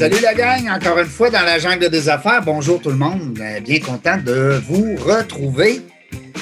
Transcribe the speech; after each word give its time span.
Salut 0.00 0.22
la 0.22 0.32
gang, 0.32 0.66
encore 0.70 0.98
une 0.98 1.04
fois 1.04 1.28
dans 1.28 1.42
la 1.42 1.58
jungle 1.58 1.90
des 1.90 2.08
affaires. 2.08 2.40
Bonjour 2.42 2.80
tout 2.80 2.88
le 2.88 2.96
monde. 2.96 3.38
Euh, 3.38 3.60
Bien 3.60 3.80
content 3.80 4.16
de 4.16 4.58
vous 4.66 4.96
retrouver 4.96 5.82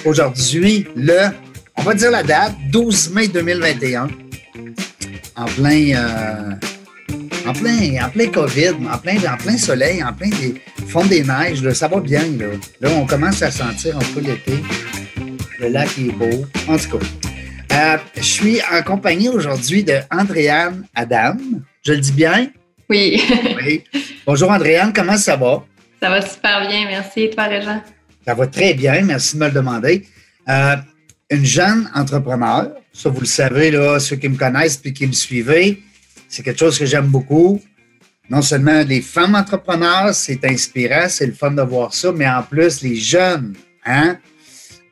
aujourd'hui, 0.04 0.86
le, 0.94 1.30
on 1.76 1.82
va 1.82 1.92
dire 1.94 2.12
la 2.12 2.22
date, 2.22 2.52
12 2.70 3.10
mai 3.14 3.26
2021, 3.26 4.06
en 5.34 5.44
plein, 5.46 5.90
euh, 5.92 6.52
en 7.48 7.52
plein, 7.52 8.00
en 8.00 8.08
plein 8.10 8.28
COVID, 8.28 8.74
en 8.92 8.98
plein, 8.98 9.16
en 9.28 9.36
plein 9.36 9.56
soleil, 9.56 10.04
en 10.04 10.12
plein 10.12 10.28
des 10.28 10.62
fond 10.86 11.04
des 11.06 11.24
neiges. 11.24 11.68
ça 11.72 11.88
va 11.88 11.98
bien. 11.98 12.22
Là. 12.38 12.46
là, 12.80 12.90
on 12.96 13.06
commence 13.06 13.42
à 13.42 13.50
sentir 13.50 13.96
un 13.96 14.14
peu 14.14 14.20
l'été. 14.20 14.62
Le 15.58 15.66
lac 15.66 15.88
est 15.98 16.12
beau. 16.12 16.46
En 16.68 16.76
tout 16.78 16.96
cas, 16.96 17.04
euh, 17.72 17.98
je 18.18 18.22
suis 18.22 18.60
en 18.72 18.80
compagnie 18.84 19.28
aujourd'hui 19.28 19.82
de 19.82 19.94
Andréane 20.12 20.84
Adam. 20.94 21.34
Je 21.84 21.94
le 21.94 21.98
dis 21.98 22.12
bien? 22.12 22.50
Oui, 22.88 23.20
Oui. 23.62 23.84
Bonjour 24.26 24.50
Andréane, 24.50 24.92
comment 24.92 25.16
ça 25.16 25.36
va? 25.36 25.64
ça 26.00 26.08
va 26.10 26.22
super 26.22 26.66
bien, 26.68 26.86
merci. 26.86 27.22
Et 27.22 27.30
toi, 27.30 27.44
Régent? 27.44 27.82
Ça 28.26 28.34
va 28.34 28.46
très 28.46 28.74
bien, 28.74 29.02
merci 29.02 29.34
de 29.36 29.40
me 29.40 29.46
le 29.46 29.52
demander. 29.52 30.06
Euh, 30.48 30.76
une 31.30 31.44
jeune 31.44 31.90
entrepreneur, 31.94 32.70
ça 32.92 33.08
vous 33.10 33.20
le 33.20 33.26
savez, 33.26 33.70
là, 33.70 33.98
ceux 34.00 34.16
qui 34.16 34.28
me 34.28 34.36
connaissent 34.36 34.80
et 34.84 34.92
qui 34.92 35.06
me 35.06 35.12
suivez, 35.12 35.82
c'est 36.28 36.42
quelque 36.42 36.58
chose 36.58 36.78
que 36.78 36.86
j'aime 36.86 37.06
beaucoup. 37.06 37.60
Non 38.30 38.42
seulement 38.42 38.82
les 38.86 39.00
femmes 39.00 39.34
entrepreneurs, 39.34 40.14
c'est 40.14 40.44
inspirant, 40.44 41.08
c'est 41.08 41.26
le 41.26 41.32
fun 41.32 41.50
de 41.50 41.62
voir 41.62 41.92
ça, 41.94 42.12
mais 42.12 42.28
en 42.28 42.42
plus, 42.42 42.82
les 42.82 42.96
jeunes, 42.96 43.54
hein? 43.84 44.18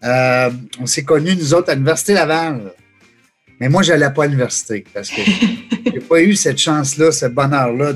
Euh, 0.05 0.51
on 0.81 0.87
s'est 0.87 1.05
connus, 1.05 1.37
nous 1.37 1.55
autres, 1.55 1.71
à 1.71 1.75
l'Université 1.75 2.15
Laval. 2.15 2.73
Mais 3.61 3.69
moi, 3.69 3.83
je 3.83 3.93
n'allais 3.93 4.13
pas 4.13 4.25
à 4.25 4.27
l'université 4.27 4.85
parce 4.93 5.09
que 5.11 5.21
j'ai 5.93 6.01
pas 6.01 6.21
eu 6.23 6.35
cette 6.35 6.59
chance-là, 6.59 7.11
ce 7.13 7.27
bonheur-là 7.27 7.93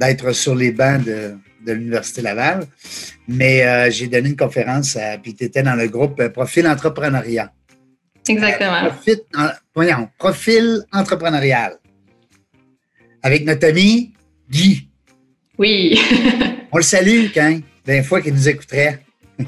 d'être 0.00 0.32
sur 0.32 0.54
les 0.54 0.72
bancs 0.72 1.04
de, 1.04 1.36
de 1.66 1.72
l'Université 1.72 2.22
Laval. 2.22 2.66
Mais 3.28 3.64
euh, 3.66 3.90
j'ai 3.90 4.06
donné 4.08 4.30
une 4.30 4.36
conférence, 4.36 4.96
à, 4.96 5.18
puis 5.18 5.34
tu 5.34 5.44
étais 5.44 5.62
dans 5.62 5.74
le 5.74 5.88
groupe 5.88 6.18
euh, 6.20 6.28
Profil 6.30 6.66
entrepreneuriat. 6.66 7.52
Exactement. 8.28 8.88
Profil, 8.90 9.20
en- 9.36 9.50
voyons, 9.74 10.08
profil 10.18 10.82
entrepreneurial. 10.92 11.74
Avec 13.22 13.44
notre 13.44 13.66
ami 13.68 14.12
Guy. 14.50 14.88
Oui, 15.58 15.98
On 16.72 16.76
le 16.78 16.82
salue, 16.82 17.26
quand, 17.34 17.60
des 17.84 18.02
fois 18.02 18.20
qu'il 18.20 18.34
nous 18.34 18.48
écouterait. 18.48 19.02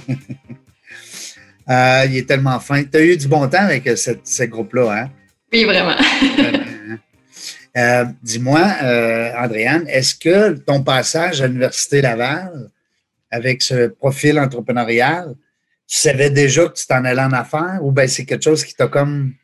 Euh, 1.71 2.07
il 2.09 2.17
est 2.17 2.27
tellement 2.29 2.59
fin. 2.61 2.83
Tu 2.85 2.97
as 2.97 3.01
eu 3.03 3.17
du 3.17 3.29
bon 3.29 3.47
temps 3.49 3.59
avec 3.63 3.87
euh, 3.87 3.97
cette- 3.97 4.27
ce 4.27 4.45
groupe-là, 4.45 4.91
hein? 4.91 5.11
oui, 5.53 5.65
vraiment. 5.71 5.91
Hein? 5.99 6.99
Euh, 7.77 8.05
Dis-moi, 8.23 8.61
euh, 8.83 9.31
Andréane, 9.37 9.87
est-ce 9.89 10.15
que 10.15 10.57
ton 10.59 10.83
passage 10.83 11.43
à 11.43 11.47
l'Université 11.47 12.01
Laval, 12.01 12.71
avec 13.31 13.61
ce 13.63 13.89
profil 13.89 14.39
entrepreneurial, 14.41 15.35
tu 15.87 15.97
savais 15.97 16.31
déjà 16.31 16.67
que 16.69 16.73
tu 16.75 16.87
t'en 16.87 17.05
allais 17.05 17.21
en 17.23 17.33
affaires 17.33 17.79
ou 17.83 17.93
bien 17.93 18.07
c'est 18.07 18.25
quelque 18.25 18.45
chose 18.45 18.65
qui 18.65 18.75
t'a 18.75 18.89
comme 18.89 19.35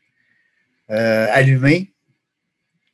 allumé? 0.89 1.93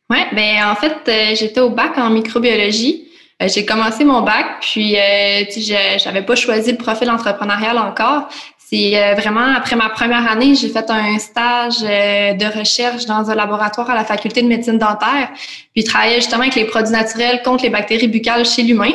Oui, 0.09 0.19
ben 0.33 0.65
en 0.67 0.75
fait, 0.75 1.37
j'étais 1.37 1.61
au 1.61 1.71
bac 1.71 1.97
en 1.97 2.11
microbiologie. 2.11 3.09
J'ai 3.47 3.65
commencé 3.65 4.05
mon 4.05 4.21
bac, 4.23 4.47
puis 4.61 4.97
euh, 4.99 5.45
tu 5.51 5.63
sais, 5.63 5.97
je 5.99 6.05
j'avais 6.05 6.23
pas 6.23 6.37
choisi 6.37 6.73
le 6.73 6.77
profil 6.77 7.09
entrepreneurial 7.11 7.79
encore. 7.79 8.29
C'est 8.73 9.03
euh, 9.03 9.15
vraiment 9.15 9.53
après 9.57 9.75
ma 9.75 9.89
première 9.89 10.31
année, 10.31 10.55
j'ai 10.55 10.69
fait 10.69 10.89
un 10.91 11.19
stage 11.19 11.83
euh, 11.83 12.35
de 12.35 12.59
recherche 12.59 13.05
dans 13.05 13.29
un 13.29 13.35
laboratoire 13.35 13.91
à 13.91 13.97
la 13.97 14.05
faculté 14.05 14.43
de 14.43 14.47
médecine 14.47 14.79
dentaire, 14.79 15.31
puis 15.75 15.83
je 15.83 15.87
travaillais 15.87 16.17
justement 16.17 16.43
avec 16.43 16.55
les 16.55 16.67
produits 16.67 16.93
naturels 16.93 17.43
contre 17.43 17.65
les 17.65 17.71
bactéries 17.71 18.07
buccales 18.07 18.47
chez 18.47 18.63
l'humain. 18.63 18.93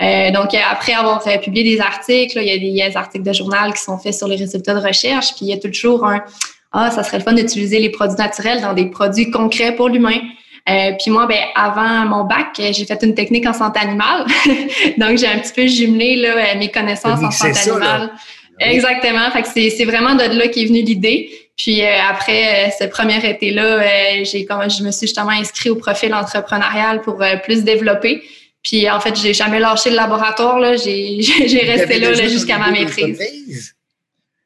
Euh, 0.00 0.30
donc, 0.30 0.54
euh, 0.54 0.58
après 0.70 0.92
avoir 0.92 1.24
publié 1.40 1.64
des 1.64 1.80
articles, 1.80 2.36
là, 2.36 2.42
il 2.42 2.48
y 2.48 2.52
a 2.52 2.58
des, 2.58 2.66
il 2.66 2.76
y 2.76 2.82
a 2.82 2.88
des 2.88 2.96
articles 2.96 3.24
de 3.24 3.32
journal 3.32 3.72
qui 3.72 3.82
sont 3.82 3.98
faits 3.98 4.14
sur 4.14 4.28
les 4.28 4.36
résultats 4.36 4.74
de 4.74 4.86
recherche, 4.86 5.34
puis 5.34 5.46
il 5.46 5.48
y 5.48 5.52
a 5.52 5.58
toujours 5.58 6.06
un 6.06 6.22
Ah, 6.70 6.92
ça 6.92 7.02
serait 7.02 7.18
le 7.18 7.24
fun 7.24 7.32
d'utiliser 7.32 7.80
les 7.80 7.90
produits 7.90 8.18
naturels 8.18 8.60
dans 8.60 8.74
des 8.74 8.86
produits 8.86 9.32
concrets 9.32 9.74
pour 9.74 9.88
l'humain. 9.88 10.20
Euh, 10.68 10.92
puis 11.00 11.10
moi, 11.10 11.26
ben, 11.26 11.38
avant 11.54 12.04
mon 12.06 12.24
bac, 12.24 12.48
j'ai 12.58 12.84
fait 12.84 13.02
une 13.02 13.14
technique 13.14 13.46
en 13.46 13.52
santé 13.52 13.80
animale. 13.80 14.26
Donc, 14.98 15.16
j'ai 15.18 15.28
un 15.28 15.38
petit 15.38 15.52
peu 15.52 15.66
jumelé 15.66 16.16
là, 16.16 16.54
mes 16.56 16.70
connaissances 16.70 17.22
en 17.22 17.30
santé 17.30 17.54
ça, 17.54 17.70
animale. 17.72 18.12
Exactement. 18.58 19.30
Fait 19.30 19.42
que 19.42 19.48
c'est, 19.48 19.70
c'est 19.70 19.84
vraiment 19.84 20.14
de 20.14 20.38
là 20.38 20.48
qu'est 20.48 20.64
venue 20.64 20.82
l'idée. 20.82 21.30
Puis 21.56 21.82
euh, 21.82 21.88
après 22.10 22.68
euh, 22.68 22.70
ce 22.78 22.84
premier 22.84 23.24
été-là, 23.28 23.80
euh, 23.80 24.24
j'ai 24.24 24.44
comme 24.44 24.68
je 24.70 24.82
me 24.82 24.90
suis 24.90 25.06
justement 25.06 25.30
inscrit 25.30 25.70
au 25.70 25.76
profil 25.76 26.14
entrepreneurial 26.14 27.00
pour 27.02 27.22
euh, 27.22 27.36
plus 27.42 27.64
développer. 27.64 28.22
Puis 28.62 28.88
en 28.90 29.00
fait, 29.00 29.16
j'ai 29.16 29.32
jamais 29.32 29.58
lâché 29.58 29.90
le 29.90 29.96
laboratoire. 29.96 30.58
Là. 30.58 30.76
J'ai, 30.76 31.22
j'ai 31.22 31.60
resté 31.60 31.98
là, 31.98 32.10
là, 32.10 32.28
jusqu'à 32.28 32.58
ma 32.58 32.70
maîtrise. 32.70 33.74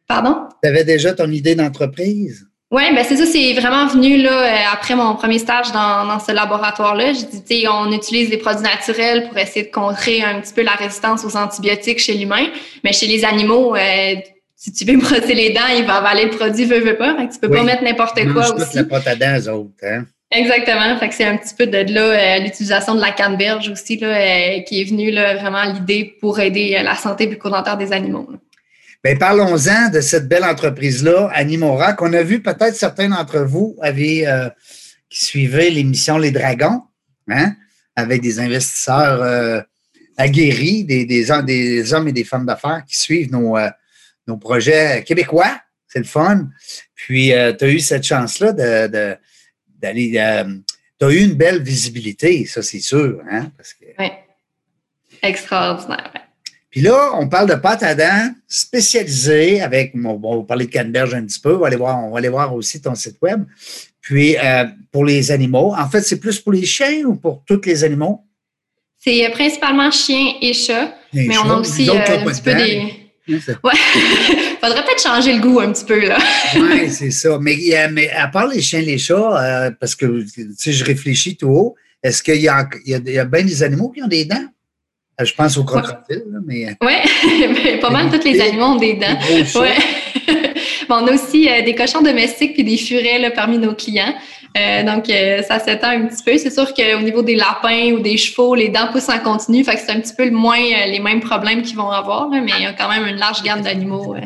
Pardon? 0.06 0.48
Tu 0.62 0.69
avais 0.69 0.84
déjà 0.84 1.12
ton 1.12 1.31
idée 1.31 1.54
d'entreprise? 1.54 2.47
Oui, 2.73 2.83
ben 2.95 3.05
c'est 3.05 3.17
ça, 3.17 3.27
c'est 3.27 3.53
vraiment 3.55 3.87
venu 3.87 4.19
là 4.23 4.31
euh, 4.31 4.57
après 4.73 4.95
mon 4.95 5.17
premier 5.17 5.41
stage 5.41 5.73
dans, 5.73 6.07
dans 6.07 6.21
ce 6.21 6.31
laboratoire-là. 6.31 7.13
J'ai 7.13 7.25
dit, 7.27 7.43
tu 7.43 7.61
sais, 7.63 7.69
on 7.69 7.91
utilise 7.91 8.31
des 8.31 8.37
produits 8.37 8.63
naturels 8.63 9.27
pour 9.29 9.37
essayer 9.39 9.67
de 9.67 9.73
contrer 9.73 10.23
un 10.23 10.41
petit 10.41 10.53
peu 10.55 10.63
la 10.63 10.73
résistance 10.73 11.25
aux 11.25 11.37
antibiotiques 11.37 11.99
chez 11.99 12.15
l'humain, 12.15 12.47
mais 12.85 12.93
chez 12.93 13.09
les 13.09 13.25
animaux, 13.25 13.75
euh, 13.75 14.15
si 14.55 14.73
tu 14.73 14.85
veux 14.85 14.97
brosser 15.01 15.35
les 15.35 15.51
dents, 15.51 15.67
il 15.77 15.85
va 15.85 15.95
avaler 15.97 16.27
le 16.27 16.31
produit, 16.31 16.65
veut, 16.65 16.79
veut 16.79 16.97
pas. 16.97 17.17
Fait 17.17 17.27
que 17.27 17.33
tu 17.33 17.41
peux 17.41 17.49
Oui. 17.49 17.57
pas 17.59 17.65
mettre 17.65 17.83
n'importe 17.83 18.15
quoi 18.15 18.25
mangent 18.43 18.51
toute 18.51 18.61
aussi. 18.61 18.77
la 18.77 18.85
pâte 18.85 19.07
à 19.09 19.17
dents, 19.17 19.53
autres. 19.55 19.71
Hein? 19.83 20.05
Exactement. 20.31 20.97
Fait 20.99 21.09
que 21.09 21.15
c'est 21.17 21.25
un 21.25 21.37
petit 21.39 21.55
peu 21.59 21.67
de 21.67 21.93
là 21.93 22.03
euh, 22.03 22.39
l'utilisation 22.39 22.95
de 22.95 23.01
la 23.01 23.11
canneberge 23.11 23.69
aussi 23.69 23.97
là, 23.97 24.07
euh, 24.17 24.61
qui 24.61 24.81
est 24.81 24.85
venue 24.85 25.11
là, 25.11 25.35
vraiment 25.35 25.65
l'idée 25.65 26.15
pour 26.21 26.39
aider 26.39 26.77
euh, 26.79 26.85
la 26.85 26.95
santé 26.95 27.27
bucco-dentaire 27.27 27.77
des 27.77 27.93
animaux. 27.93 28.29
là. 28.31 28.39
Bien, 29.03 29.16
parlons-en 29.16 29.88
de 29.91 30.00
cette 30.03 30.28
belle 30.28 30.44
entreprise-là, 30.44 31.31
Animora, 31.33 31.94
qu'on 31.94 32.12
a 32.12 32.22
vu 32.22 32.43
peut-être 32.43 32.75
certains 32.77 33.09
d'entre 33.09 33.38
vous 33.41 33.77
euh, 33.83 34.50
qui 35.09 35.25
suivaient 35.25 35.71
l'émission 35.71 36.19
Les 36.19 36.31
Dragons, 36.31 36.83
hein, 37.28 37.55
avec 37.97 38.21
des 38.21 38.39
investisseurs 38.41 39.22
euh, 39.22 39.60
aguerris, 40.19 40.84
des, 40.84 41.06
des, 41.06 41.31
hom- 41.31 41.44
des 41.47 41.94
hommes 41.94 42.09
et 42.09 42.12
des 42.12 42.25
femmes 42.25 42.44
d'affaires 42.44 42.83
qui 42.87 42.99
suivent 42.99 43.33
nos, 43.33 43.56
euh, 43.56 43.71
nos 44.27 44.37
projets 44.37 45.03
québécois. 45.05 45.59
C'est 45.89 46.00
le 46.00 46.05
fun. 46.05 46.49
Puis, 46.94 47.28
tu 47.59 47.65
as 47.65 47.69
eu 47.69 47.81
cette 47.81 48.05
chance-là 48.05 48.53
de, 48.53 49.16
d'aller. 49.81 50.10
tu 50.12 51.06
as 51.06 51.10
eu 51.10 51.25
une 51.25 51.34
belle 51.34 51.62
visibilité, 51.62 52.44
ça, 52.44 52.62
c'est 52.62 52.78
sûr. 52.81 53.22
Hein, 53.31 53.50
parce 53.56 53.72
que, 53.72 53.87
Ouais. 53.99 54.12
Extraordinaire. 55.22 56.12
Puis 56.71 56.83
là, 56.83 57.11
on 57.15 57.29
parle 57.29 57.49
de 57.49 57.57
pâte 57.57 57.83
à 57.83 57.97
dents 57.97 58.33
spécialisée 58.47 59.61
avec, 59.61 59.97
bon, 59.97 60.21
on 60.23 60.39
va 60.39 60.45
parler 60.45 60.67
de 60.67 60.71
canneberge 60.71 61.15
un 61.15 61.25
petit 61.25 61.41
peu, 61.41 61.57
on 61.57 61.59
va 61.59 61.67
aller 61.67 61.77
voir, 61.77 62.05
on 62.05 62.13
va 62.13 62.19
aller 62.19 62.29
voir 62.29 62.55
aussi 62.55 62.81
ton 62.81 62.95
site 62.95 63.17
web. 63.21 63.45
Puis, 64.01 64.37
euh, 64.39 64.65
pour 64.93 65.05
les 65.05 65.33
animaux, 65.33 65.75
en 65.77 65.89
fait, 65.89 66.03
c'est 66.03 66.21
plus 66.21 66.39
pour 66.39 66.53
les 66.53 66.65
chiens 66.65 67.05
ou 67.05 67.17
pour 67.17 67.43
tous 67.45 67.61
les 67.65 67.83
animaux? 67.83 68.21
C'est 69.01 69.27
euh, 69.27 69.31
principalement 69.31 69.91
chiens 69.91 70.35
et 70.41 70.53
chats. 70.53 70.95
Mais 71.13 71.37
on 71.39 71.51
a 71.51 71.57
aussi 71.57 71.91
euh, 71.91 71.95
un 71.95 72.25
petit 72.25 72.43
peu 72.43 72.55
des. 72.55 72.83
Ouais. 73.29 73.73
Faudrait 74.61 74.85
peut-être 74.85 75.03
changer 75.03 75.35
le 75.35 75.41
goût 75.41 75.61
un 75.61 75.73
petit 75.73 75.85
peu, 75.85 76.07
là. 76.07 76.19
Oui, 76.55 76.89
c'est 76.91 77.11
ça. 77.11 77.37
Mais, 77.41 78.11
à 78.11 78.29
part 78.29 78.47
les 78.47 78.61
chiens 78.61 78.81
et 78.81 78.85
les 78.85 78.99
chats, 78.99 79.73
parce 79.81 79.97
que 79.97 80.23
tu 80.23 80.53
sais, 80.57 80.73
je 80.73 80.85
réfléchis 80.85 81.37
tout 81.37 81.49
haut, 81.49 81.75
est-ce 82.03 82.23
qu'il 82.23 82.41
y 82.41 82.49
a 82.49 83.25
bien 83.25 83.43
des 83.43 83.63
animaux 83.63 83.91
qui 83.91 84.03
ont 84.03 84.09
des 84.09 84.25
dents? 84.25 84.47
Euh, 85.21 85.25
Je 85.25 85.35
pense 85.35 85.57
aux 85.57 85.65
crocodiles, 85.65 86.25
mais. 86.47 86.67
euh. 86.69 86.75
Mais 87.65 87.79
pas 87.79 87.91
mal 87.91 88.11
tous 88.11 88.25
les 88.25 88.41
animaux 88.41 88.65
ont 88.67 88.77
des 88.77 88.95
dents. 88.95 89.19
des. 89.29 89.57
Ouais. 89.59 89.77
Bon, 90.89 90.97
on 91.03 91.07
a 91.07 91.13
aussi 91.15 91.49
euh, 91.49 91.63
des 91.63 91.77
cochons 91.77 92.03
domestiques 92.03 92.55
puis 92.55 92.65
des 92.65 92.77
furets 92.77 93.21
là, 93.21 93.31
parmi 93.31 93.59
nos 93.59 93.75
clients. 93.77 94.13
Euh, 94.59 94.83
donc, 94.83 95.09
euh, 95.09 95.41
ça 95.43 95.61
s'étend 95.61 95.91
un 95.91 96.07
petit 96.07 96.25
peu. 96.25 96.37
C'est 96.37 96.51
sûr 96.51 96.75
qu'au 96.75 97.01
niveau 97.03 97.22
des 97.22 97.37
lapins 97.37 97.93
ou 97.93 98.01
des 98.01 98.17
chevaux, 98.17 98.57
les 98.57 98.71
dents 98.71 98.89
poussent 98.91 99.09
en 99.09 99.21
continu. 99.21 99.63
Fait 99.63 99.75
que 99.75 99.81
c'est 99.81 99.93
un 99.93 100.01
petit 100.01 100.15
peu 100.15 100.25
le 100.25 100.33
moins 100.33 100.59
les 100.59 100.99
mêmes 100.99 101.21
problèmes 101.21 101.63
qu'ils 101.63 101.77
vont 101.77 101.91
avoir, 101.91 102.28
là, 102.28 102.41
mais 102.41 102.51
il 102.59 102.65
y 102.65 102.66
a 102.66 102.73
quand 102.73 102.89
même 102.89 103.07
une 103.07 103.19
large 103.19 103.43
gamme 103.45 103.63
d'animaux. 103.63 104.16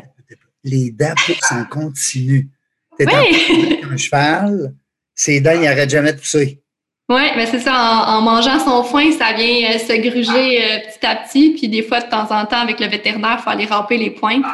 Les 0.62 0.90
dents 0.90 1.12
poussent 1.26 1.52
en 1.52 1.64
continu. 1.64 2.48
T'es 2.96 3.06
avec 3.12 3.84
un 3.92 3.96
cheval, 3.98 4.72
ses 5.14 5.40
dents, 5.42 5.52
ils 5.52 5.60
n'arrêtent 5.62 5.90
jamais 5.90 6.14
de 6.14 6.18
pousser. 6.18 6.62
Oui, 7.08 7.22
mais 7.36 7.46
c'est 7.46 7.60
ça, 7.60 7.74
en, 7.74 8.14
en 8.14 8.20
mangeant 8.22 8.58
son 8.58 8.82
foin, 8.82 9.12
ça 9.12 9.32
vient 9.34 9.70
euh, 9.70 9.78
se 9.78 9.92
gruger 10.00 10.64
euh, 10.64 10.78
petit 10.80 11.06
à 11.06 11.16
petit. 11.16 11.50
Puis 11.50 11.68
des 11.68 11.82
fois, 11.82 12.00
de 12.00 12.08
temps 12.08 12.30
en 12.30 12.46
temps, 12.46 12.60
avec 12.60 12.80
le 12.80 12.86
vétérinaire, 12.86 13.36
il 13.38 13.42
faut 13.42 13.50
aller 13.50 13.66
ramper 13.66 13.98
les 13.98 14.10
pointes. 14.10 14.44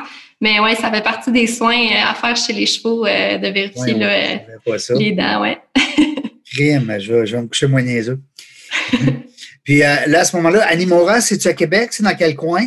Mais 0.41 0.59
ouais, 0.59 0.75
ça 0.75 0.91
fait 0.91 1.03
partie 1.03 1.31
des 1.31 1.47
soins 1.47 1.77
euh, 1.77 2.11
à 2.11 2.15
faire 2.15 2.35
chez 2.35 2.53
les 2.53 2.67
chevaux, 2.67 3.05
de 3.05 3.53
vérifier 3.53 3.95
Ouais, 3.95 4.47
là, 4.67 4.79
les 4.97 5.13
dents, 5.13 5.43
ouais. 5.43 5.59
Crime, 6.53 6.97
je 6.99 7.13
vais, 7.13 7.27
je 7.27 7.37
vais 7.37 7.43
me 7.43 7.47
coucher 7.47 7.69
moins 7.69 7.83
niaiseux. 7.83 8.19
Puis 9.65 9.83
euh, 9.83 9.97
là, 10.07 10.21
à 10.21 10.25
ce 10.25 10.37
moment-là, 10.37 10.67
Animora, 10.67 11.21
c'est-tu 11.21 11.49
à 11.49 11.53
Québec? 11.53 11.91
C'est 11.93 12.03
dans 12.03 12.17
quel 12.17 12.35
coin? 12.35 12.63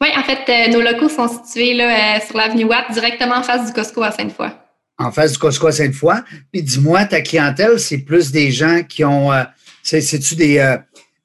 Oui, 0.00 0.08
en 0.16 0.22
fait, 0.22 0.40
euh, 0.48 0.72
nos 0.72 0.80
locaux 0.80 1.08
sont 1.08 1.28
situés 1.28 1.74
là, 1.74 2.16
euh, 2.16 2.20
sur 2.26 2.36
l'avenue 2.36 2.64
Watt, 2.64 2.90
directement 2.92 3.36
en 3.36 3.42
face 3.42 3.66
du 3.66 3.72
Costco 3.72 4.02
à 4.02 4.10
Sainte-Foy. 4.10 4.50
En 4.98 5.10
face 5.10 5.32
du 5.32 5.38
Costco 5.38 5.66
à 5.66 5.72
Sainte-Foy. 5.72 6.14
Puis 6.52 6.62
dis-moi, 6.62 7.04
ta 7.06 7.20
clientèle, 7.20 7.78
c'est 7.80 7.98
plus 7.98 8.30
des 8.30 8.50
gens 8.52 8.82
qui 8.88 9.04
ont. 9.04 9.32
euh, 9.32 9.42
c'est- 9.82 10.00
C'est-tu 10.00 10.36
des, 10.36 10.58
euh, 10.58 10.76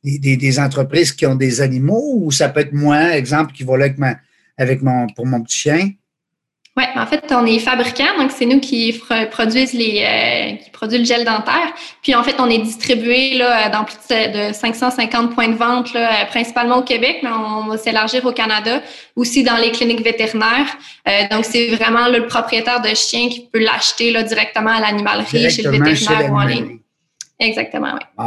des, 0.04 0.60
entreprises 0.60 1.12
qui 1.12 1.25
ont 1.25 1.36
des 1.36 1.62
animaux 1.62 2.16
ou 2.24 2.31
ça 2.31 2.50
peut 2.50 2.62
être 2.62 2.74
moi, 2.74 3.16
exemple, 3.16 3.54
qui 3.54 3.63
va 3.63 3.77
là 3.77 3.86
avec, 3.86 3.98
ma, 3.98 4.16
avec 4.57 4.81
mon, 4.81 5.07
pour 5.07 5.25
mon 5.27 5.42
petit 5.44 5.57
chien? 5.57 5.92
Oui, 6.77 6.83
en 6.95 7.06
fait, 7.06 7.25
on 7.31 7.45
est 7.45 7.60
fabricant, 7.60 8.18
donc 8.18 8.31
c'est 8.31 8.45
nous 8.45 8.60
qui 8.60 9.01
produisent 9.31 9.74
les 9.74 10.06
euh, 10.06 10.56
qui 10.63 10.69
produisent 10.69 11.00
le 11.00 11.06
gel 11.06 11.25
dentaire. 11.25 11.74
Puis 12.01 12.16
en 12.16 12.24
fait, 12.24 12.36
on 12.39 12.50
est 12.50 12.60
distribué 12.60 13.38
là, 13.38 13.69
dans 13.69 13.83
plus 13.83 13.98
de 14.10 14.54
550 14.54 15.33
points 15.33 15.50
de 15.50 15.56
vente, 15.56 15.94
là, 15.94 16.25
principalement 16.27 16.77
au 16.77 16.83
Québec, 16.83 17.18
mais 17.24 17.31
on 17.31 17.68
va 17.68 17.77
s'élargir 17.77 18.24
au 18.25 18.31
Canada, 18.31 18.81
aussi 19.16 19.44
dans 19.44 19.57
les 19.57 19.71
cliniques 19.71 20.04
vétérinaires. 20.04 20.77
Euh, 21.07 21.27
donc 21.30 21.44
c'est 21.44 21.68
vraiment 21.69 22.07
le 22.07 22.27
propriétaire 22.27 22.81
de 22.81 22.95
chien 22.95 23.27
qui 23.30 23.50
peut 23.51 23.60
l'acheter 23.60 24.12
directement 24.24 24.71
à 24.71 24.80
l'animalerie, 24.80 25.50
chez 25.50 25.63
le 25.63 25.71
vétérinaire 25.71 26.31
ou 26.31 26.36
en 26.36 26.45
ligne. 26.45 26.80
Exactement, 27.39 27.95
oui. 27.95 28.25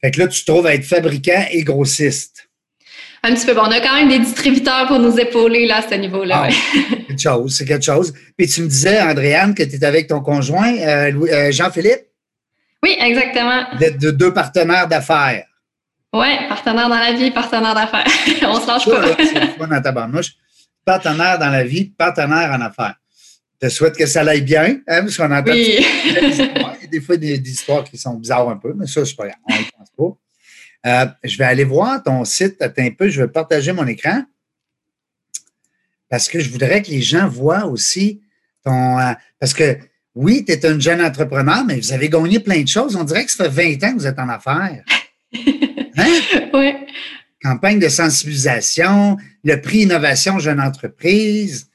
Fait 0.00 0.10
que 0.10 0.20
là, 0.20 0.28
tu 0.28 0.44
te 0.44 0.50
trouves 0.50 0.66
à 0.66 0.74
être 0.74 0.84
fabricant 0.84 1.44
et 1.50 1.62
grossiste. 1.62 2.48
Un 3.26 3.34
petit 3.34 3.46
peu. 3.46 3.54
Bon, 3.54 3.62
on 3.62 3.70
a 3.70 3.80
quand 3.80 3.94
même 3.94 4.10
des 4.10 4.18
distributeurs 4.18 4.86
pour 4.86 4.98
nous 4.98 5.18
épauler 5.18 5.66
là, 5.66 5.78
à 5.78 5.82
ce 5.82 5.94
niveau-là. 5.94 6.46
Ah, 6.46 6.48
quelque 7.08 7.22
chose, 7.22 7.56
c'est 7.56 7.64
quelque 7.64 7.84
chose. 7.84 8.12
Puis 8.36 8.46
tu 8.48 8.60
me 8.60 8.68
disais, 8.68 9.00
Andréane, 9.00 9.54
que 9.54 9.62
tu 9.62 9.76
étais 9.76 9.86
avec 9.86 10.08
ton 10.08 10.20
conjoint, 10.20 10.76
euh, 10.76 11.10
euh, 11.32 11.50
Jean-Philippe? 11.50 12.02
Oui, 12.82 12.94
exactement. 13.00 13.64
Êtes 13.80 13.98
de 13.98 14.10
deux 14.10 14.34
partenaires 14.34 14.86
d'affaires. 14.88 15.46
Oui, 16.12 16.26
partenaire 16.50 16.90
dans 16.90 16.98
la 16.98 17.12
vie, 17.12 17.30
partenaire 17.30 17.74
d'affaires. 17.74 18.04
on 18.42 18.60
se 18.60 18.66
lâche 18.66 18.84
pas. 18.84 19.16
c'est 19.18 19.58
dans 19.58 19.80
ta 19.80 20.08
Partenaire 20.84 21.38
dans 21.38 21.48
la 21.48 21.64
vie, 21.64 21.86
partenaire 21.86 22.52
en 22.52 22.60
affaires. 22.60 22.96
Je 23.62 23.68
te 23.68 23.72
souhaite 23.72 23.96
que 23.96 24.04
ça 24.04 24.20
aille 24.20 24.42
bien, 24.42 24.80
hein, 24.86 25.00
parce 25.00 25.16
qu'on 25.16 25.32
entend 25.32 25.50
oui. 25.50 25.82
des, 26.90 27.00
fois 27.00 27.16
des, 27.16 27.36
histoires 27.38 27.84
qui 27.84 27.96
sont 27.96 28.16
bizarres 28.16 28.50
un 28.50 28.58
peu, 28.58 28.74
mais 28.76 28.86
ça, 28.86 29.02
c'est 29.06 29.16
pas 29.16 29.28
grave. 29.28 29.38
On 29.48 29.54
ne 29.54 29.64
pense 29.78 29.90
pas. 29.96 30.18
Euh, 30.86 31.06
je 31.22 31.38
vais 31.38 31.44
aller 31.44 31.64
voir 31.64 32.02
ton 32.02 32.24
site. 32.24 32.60
Attends 32.60 32.82
un 32.82 32.90
peu, 32.90 33.08
je 33.08 33.22
vais 33.22 33.28
partager 33.28 33.72
mon 33.72 33.86
écran 33.86 34.22
parce 36.08 36.28
que 36.28 36.38
je 36.38 36.50
voudrais 36.50 36.82
que 36.82 36.90
les 36.90 37.02
gens 37.02 37.28
voient 37.28 37.66
aussi 37.66 38.22
ton. 38.64 38.98
Euh, 38.98 39.12
parce 39.40 39.52
que 39.52 39.78
oui, 40.14 40.44
tu 40.44 40.52
es 40.52 40.64
un 40.64 40.78
jeune 40.78 41.02
entrepreneur, 41.02 41.64
mais 41.64 41.80
vous 41.80 41.92
avez 41.92 42.08
gagné 42.08 42.38
plein 42.38 42.62
de 42.62 42.68
choses. 42.68 42.94
On 42.94 43.04
dirait 43.04 43.24
que 43.24 43.32
ça 43.32 43.50
fait 43.50 43.76
20 43.76 43.84
ans 43.84 43.92
que 43.94 43.98
vous 43.98 44.06
êtes 44.06 44.18
en 44.18 44.28
affaires. 44.28 44.84
Hein? 45.96 46.48
Oui. 46.52 46.74
Campagne 47.40 47.78
de 47.78 47.88
sensibilisation, 47.88 49.16
le 49.44 49.60
prix 49.60 49.82
Innovation 49.82 50.40
Jeune 50.40 50.60
Entreprise. 50.60 51.68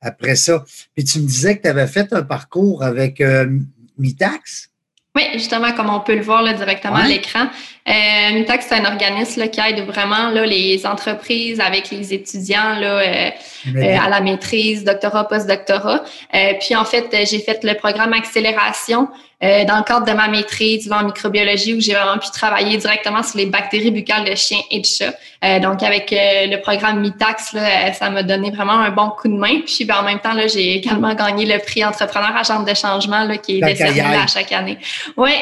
Après 0.00 0.34
ça. 0.34 0.64
Puis 0.94 1.04
tu 1.04 1.20
me 1.20 1.26
disais 1.26 1.58
que 1.58 1.62
tu 1.62 1.68
avais 1.68 1.86
fait 1.86 2.10
un 2.14 2.22
parcours 2.22 2.82
avec 2.82 3.20
euh, 3.20 3.58
Mitax? 3.98 4.70
Oui, 5.16 5.22
justement, 5.32 5.72
comme 5.72 5.88
on 5.88 6.00
peut 6.00 6.14
le 6.14 6.20
voir 6.20 6.42
là, 6.42 6.52
directement 6.52 6.96
à 6.96 7.06
l'écran. 7.06 7.46
Euh, 7.88 8.34
Mitax, 8.34 8.66
c'est 8.68 8.74
un 8.74 8.84
organisme 8.84 9.48
qui 9.48 9.60
aide 9.60 9.80
vraiment 9.86 10.28
là, 10.28 10.44
les 10.44 10.84
entreprises 10.84 11.58
avec 11.58 11.90
les 11.90 12.12
étudiants 12.12 12.78
là, 12.78 12.98
euh, 12.98 13.30
euh, 13.74 13.96
à 13.98 14.10
la 14.10 14.20
maîtrise, 14.20 14.84
doctorat, 14.84 15.26
post-doctorat. 15.26 16.04
Euh, 16.34 16.52
puis 16.60 16.76
en 16.76 16.84
fait, 16.84 17.08
j'ai 17.30 17.38
fait 17.38 17.64
le 17.64 17.72
programme 17.74 18.12
accélération 18.12 19.08
euh, 19.44 19.66
dans 19.66 19.76
le 19.76 19.84
cadre 19.84 20.06
de 20.06 20.12
ma 20.12 20.28
maîtrise 20.28 20.90
en 20.90 21.04
microbiologie 21.04 21.74
où 21.74 21.80
j'ai 21.80 21.92
vraiment 21.92 22.18
pu 22.18 22.30
travailler 22.32 22.78
directement 22.78 23.22
sur 23.22 23.36
les 23.36 23.44
bactéries 23.44 23.90
buccales 23.90 24.24
de 24.24 24.34
chiens 24.34 24.62
et 24.70 24.80
de 24.80 24.86
chats. 24.86 25.12
Euh, 25.44 25.60
donc 25.60 25.82
avec 25.82 26.10
euh, 26.10 26.46
le 26.46 26.58
programme 26.62 27.00
Mitax, 27.00 27.52
là, 27.52 27.92
ça 27.92 28.08
m'a 28.08 28.22
donné 28.22 28.50
vraiment 28.50 28.80
un 28.80 28.90
bon 28.90 29.10
coup 29.10 29.28
de 29.28 29.34
main. 29.34 29.60
Puis 29.66 29.84
ben, 29.84 29.96
en 29.96 30.04
même 30.04 30.20
temps, 30.20 30.32
là, 30.32 30.46
j'ai 30.46 30.76
également 30.76 31.14
gagné 31.14 31.44
le 31.44 31.58
prix 31.58 31.84
entrepreneur 31.84 32.34
agent 32.34 32.62
de 32.62 32.72
changement 32.72 33.24
là, 33.24 33.36
qui 33.36 33.58
est 33.58 33.60
décerné 33.60 34.00
à 34.00 34.26
chaque 34.26 34.52
année. 34.52 34.78
Oui. 35.18 35.32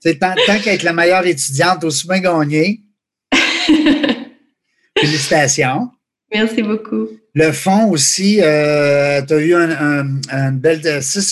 C'est 0.00 0.18
tant, 0.20 0.34
tant 0.46 0.58
qu'être 0.58 0.82
la 0.82 0.92
meilleure 0.92 1.24
étudiante, 1.26 1.82
aussi 1.84 2.06
bien 2.06 2.20
gagné. 2.20 2.80
Félicitations. 4.98 5.88
Merci 6.30 6.62
beaucoup. 6.62 7.08
Le 7.36 7.50
fond 7.50 7.90
aussi, 7.90 8.40
euh, 8.40 9.20
tu 9.22 9.34
as 9.34 9.38
eu 9.38 9.54
un, 9.54 10.06
une 10.30 10.58
belle, 10.58 10.80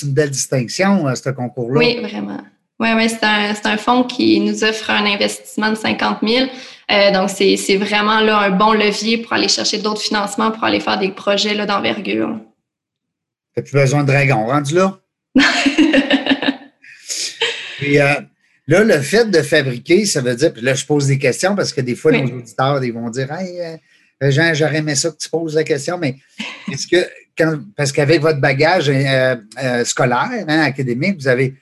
une 0.03 0.13
belle 0.13 0.31
distinction, 0.31 1.07
euh, 1.07 1.15
ce 1.15 1.31
concours-là. 1.31 1.79
Oui, 1.79 2.01
vraiment. 2.01 2.41
Oui, 2.81 2.89
oui, 2.97 3.09
c'est 3.09 3.23
un, 3.23 3.55
un, 3.65 3.77
fonds 3.77 4.03
qui 4.03 4.41
nous 4.41 4.65
offre 4.65 4.91
un 4.91 5.07
investissement 5.07 5.71
de 5.71 5.77
50 5.77 6.19
000. 6.27 6.47
Euh, 6.91 7.13
donc, 7.13 7.31
c'est 7.31 7.77
vraiment 7.77 8.19
là, 8.19 8.39
un 8.39 8.51
bon 8.51 8.73
levier 8.73 9.19
pour 9.19 9.33
aller 9.35 9.47
chercher 9.47 9.79
d'autres 9.79 10.03
financements, 10.03 10.51
pour 10.51 10.65
aller 10.65 10.81
faire 10.81 10.99
des 10.99 11.13
projets 11.13 11.55
d'envergure. 11.65 12.41
Tu 13.55 13.61
n'as 13.61 13.63
plus 13.63 13.75
besoin 13.75 14.03
de 14.03 14.09
dragon, 14.09 14.47
rendu 14.47 14.75
là? 14.75 14.99
puis 17.79 18.01
euh, 18.01 18.15
là, 18.67 18.83
le 18.83 19.01
fait 19.01 19.31
de 19.31 19.41
fabriquer, 19.43 20.05
ça 20.05 20.21
veut 20.21 20.35
dire, 20.35 20.53
puis 20.53 20.63
là, 20.63 20.75
je 20.75 20.85
pose 20.85 21.07
des 21.07 21.19
questions 21.19 21.55
parce 21.55 21.73
que 21.73 21.81
des 21.81 21.95
fois, 21.95 22.11
nos 22.11 22.39
auditeurs, 22.39 22.83
ils 22.83 22.93
vont 22.93 23.09
dire, 23.09 23.31
hey, 23.31 23.79
Jean, 24.31 24.55
j'aurais 24.55 24.79
aimé 24.79 24.95
ça 24.95 25.11
que 25.11 25.17
tu 25.17 25.29
poses 25.29 25.55
la 25.55 25.65
question, 25.65 25.99
mais 25.99 26.17
est-ce 26.71 26.87
que, 26.87 27.09
parce 27.77 27.93
qu'avec 27.93 28.21
votre 28.21 28.41
bagage 28.41 28.89
euh, 28.89 29.37
euh, 29.63 29.85
scolaire, 29.85 30.45
hein, 30.49 30.61
académique, 30.61 31.21
vous 31.21 31.29
avez, 31.29 31.55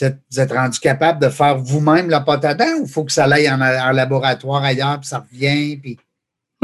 vous 0.00 0.40
êtes, 0.40 0.52
rendu 0.52 0.78
capable 0.78 1.20
de 1.20 1.28
faire 1.28 1.58
vous-même 1.58 2.10
la 2.10 2.20
pâte 2.20 2.44
à 2.44 2.54
dents 2.54 2.78
ou 2.80 2.86
faut 2.86 3.04
que 3.04 3.12
ça 3.12 3.24
aille 3.24 3.48
en, 3.50 3.60
en, 3.60 3.92
laboratoire 3.92 4.62
ailleurs, 4.62 5.00
puis 5.00 5.08
ça 5.08 5.24
revient, 5.30 5.76
puis 5.76 5.98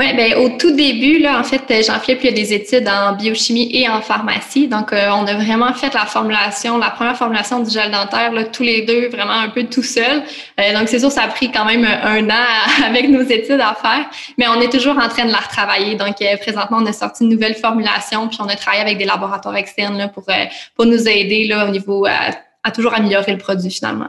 oui, 0.00 0.16
ben 0.16 0.34
au 0.38 0.48
tout 0.56 0.70
début, 0.70 1.18
là, 1.18 1.38
en 1.38 1.44
fait, 1.44 1.60
Jean-Philippe, 1.84 2.24
il 2.24 2.28
a 2.30 2.32
des 2.32 2.54
études 2.54 2.88
en 2.88 3.14
biochimie 3.14 3.68
et 3.70 3.86
en 3.86 4.00
pharmacie. 4.00 4.66
Donc, 4.66 4.94
euh, 4.94 5.10
on 5.10 5.26
a 5.26 5.34
vraiment 5.34 5.74
fait 5.74 5.92
la 5.92 6.06
formulation, 6.06 6.78
la 6.78 6.88
première 6.88 7.18
formulation 7.18 7.62
du 7.62 7.70
gel 7.70 7.90
dentaire, 7.90 8.32
là, 8.32 8.44
tous 8.44 8.62
les 8.62 8.80
deux, 8.86 9.08
vraiment 9.08 9.38
un 9.38 9.50
peu 9.50 9.64
tout 9.64 9.82
seul. 9.82 10.22
Euh, 10.58 10.72
donc, 10.72 10.88
c'est 10.88 11.00
sûr, 11.00 11.12
ça 11.12 11.24
a 11.24 11.28
pris 11.28 11.52
quand 11.52 11.66
même 11.66 11.84
un 11.84 12.30
an 12.30 12.46
avec 12.86 13.10
nos 13.10 13.20
études 13.20 13.60
à 13.60 13.74
faire, 13.74 14.08
mais 14.38 14.48
on 14.48 14.58
est 14.62 14.72
toujours 14.72 14.96
en 14.96 15.08
train 15.10 15.26
de 15.26 15.32
la 15.32 15.36
retravailler. 15.36 15.96
Donc, 15.96 16.16
euh, 16.22 16.34
présentement, 16.38 16.78
on 16.80 16.86
a 16.86 16.94
sorti 16.94 17.24
une 17.24 17.30
nouvelle 17.30 17.56
formulation, 17.56 18.26
puis 18.28 18.38
on 18.40 18.48
a 18.48 18.56
travaillé 18.56 18.80
avec 18.80 18.96
des 18.96 19.04
laboratoires 19.04 19.56
externes 19.56 19.98
là, 19.98 20.08
pour, 20.08 20.24
pour 20.76 20.86
nous 20.86 21.08
aider 21.08 21.44
là, 21.44 21.66
au 21.66 21.70
niveau 21.70 22.06
à 22.06 22.70
toujours 22.70 22.94
améliorer 22.94 23.32
le 23.32 23.38
produit 23.38 23.70
finalement. 23.70 24.08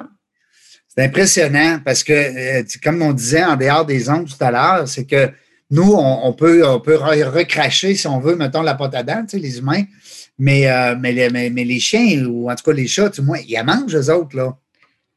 C'est 0.87 1.03
impressionnant 1.03 1.79
parce 1.83 2.01
que, 2.01 2.63
comme 2.81 3.01
on 3.01 3.11
disait 3.11 3.43
en 3.43 3.57
dehors 3.57 3.83
des 3.83 4.09
ondes 4.09 4.27
tout 4.27 4.41
à 4.41 4.51
l'heure, 4.51 4.87
c'est 4.87 5.05
que 5.05 5.29
nous, 5.71 5.93
on, 5.93 6.33
peut, 6.33 6.67
on 6.67 6.81
peut 6.81 6.97
recracher, 6.97 7.95
si 7.95 8.05
on 8.05 8.19
veut, 8.19 8.35
mettons, 8.35 8.61
la 8.61 8.75
pâte 8.75 8.93
à 8.93 9.03
dents, 9.03 9.21
tu 9.21 9.37
sais, 9.37 9.39
les 9.39 9.57
humains. 9.57 9.83
Mais, 10.37 10.69
euh, 10.69 10.95
mais, 10.99 11.13
les, 11.13 11.29
mais, 11.29 11.49
les 11.49 11.79
chiens, 11.79 12.25
ou 12.25 12.51
en 12.51 12.55
tout 12.55 12.63
cas 12.65 12.73
les 12.73 12.87
chats, 12.87 13.09
du 13.09 13.21
moins, 13.21 13.39
ils 13.47 13.63
mangent, 13.63 13.95
eux 13.95 14.13
autres, 14.13 14.35
là. 14.35 14.57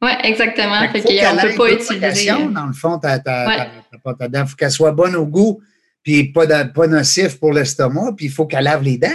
Oui, 0.01 0.11
exactement. 0.23 0.79
Fait 0.91 1.01
qu'on 1.01 1.11
ne 1.11 1.41
peut 1.41 1.55
pas 1.57 1.71
utiliser. 1.71 2.31
Dans 2.53 2.67
le 2.67 2.73
fond, 2.73 2.99
ta, 2.99 3.19
ta, 3.19 3.67
pâte 4.03 4.21
à 4.21 4.27
dents. 4.27 4.43
Il 4.43 4.49
faut 4.49 4.55
qu'elle 4.55 4.71
soit 4.71 4.91
bonne 4.91 5.15
au 5.15 5.25
goût, 5.25 5.61
puis 6.03 6.31
pas, 6.31 6.65
pas 6.65 6.87
nocif 6.87 7.39
pour 7.39 7.51
l'estomac, 7.51 8.13
puis 8.15 8.27
il 8.27 8.31
faut 8.31 8.45
qu'elle 8.45 8.63
lave 8.63 8.83
les 8.83 8.97
dents. 8.97 9.07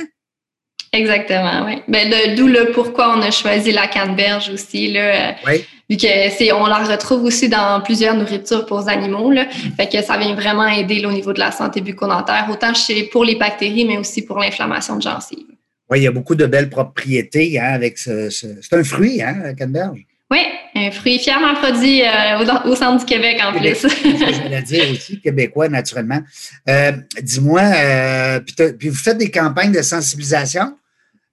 Exactement, 0.92 1.66
oui. 1.66 1.82
Ben, 1.86 2.34
d'où 2.36 2.48
le 2.48 2.72
pourquoi 2.72 3.16
on 3.16 3.22
a 3.22 3.30
choisi 3.30 3.70
la 3.70 3.86
canneberge 3.86 4.50
aussi. 4.50 4.90
Là, 4.92 5.36
oui. 5.46 5.64
Vu 5.88 5.96
que 5.96 6.06
c'est, 6.36 6.52
on 6.52 6.66
la 6.66 6.78
retrouve 6.78 7.24
aussi 7.24 7.48
dans 7.48 7.80
plusieurs 7.80 8.14
nourritures 8.14 8.64
pour 8.64 8.80
les 8.80 8.88
animaux. 8.88 9.32
Là. 9.32 9.46
Fait 9.76 9.88
que 9.88 10.00
ça 10.02 10.16
vient 10.16 10.34
vraiment 10.34 10.68
aider 10.68 11.04
au 11.04 11.10
niveau 11.10 11.32
de 11.32 11.40
la 11.40 11.50
santé 11.50 11.80
bucco-dentaire, 11.80 12.46
autant 12.48 12.72
chez, 12.74 13.04
pour 13.04 13.24
les 13.24 13.34
bactéries, 13.34 13.84
mais 13.84 13.98
aussi 13.98 14.22
pour 14.22 14.38
l'inflammation 14.38 14.96
de 14.96 15.02
gencives. 15.02 15.46
Oui, 15.90 15.98
il 15.98 16.02
y 16.04 16.06
a 16.06 16.12
beaucoup 16.12 16.36
de 16.36 16.46
belles 16.46 16.70
propriétés 16.70 17.58
hein, 17.58 17.72
avec 17.72 17.98
ce, 17.98 18.30
C'est 18.30 18.72
un 18.72 18.84
fruit, 18.84 19.20
hein, 19.20 19.36
la 19.42 19.54
canneberge? 19.54 20.06
Oui, 20.30 20.38
un 20.76 20.92
fruit 20.92 21.18
fièrement 21.18 21.54
produit 21.54 22.02
euh, 22.02 22.38
au, 22.66 22.76
centre 22.76 23.04
du 23.04 23.04
Québec 23.04 23.40
en 23.44 23.50
plus. 23.50 23.82
je 23.82 24.42
voulais 24.42 24.62
dire 24.62 24.84
aussi, 24.92 25.20
québécois 25.20 25.68
naturellement. 25.68 26.20
Euh, 26.68 26.92
dis-moi, 27.20 27.62
euh, 27.62 28.40
puis, 28.78 28.88
vous 28.88 28.94
faites 28.94 29.18
des 29.18 29.32
campagnes 29.32 29.72
de 29.72 29.82
sensibilisation? 29.82 30.76